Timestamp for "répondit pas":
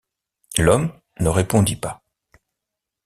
1.29-2.01